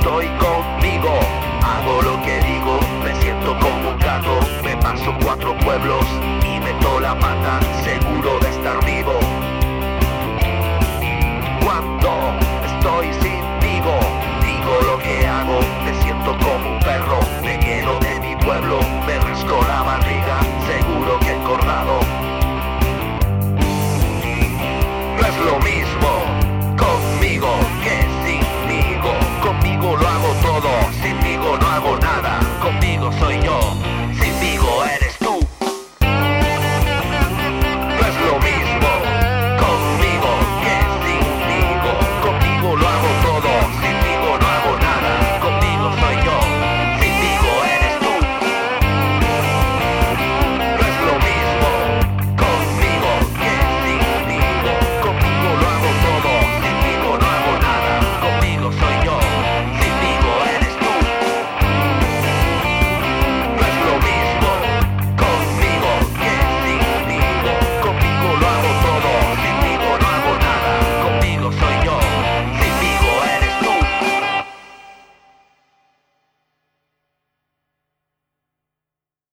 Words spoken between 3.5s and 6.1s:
como un gato. Me paso cuatro pueblos